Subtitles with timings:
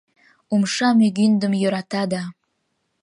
[0.53, 2.23] Умша мӱгиндым йӧрата да